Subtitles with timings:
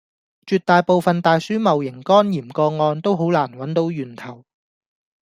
[0.47, 4.43] 絕大部份大鼠戊型肝炎個案都好難搵到源頭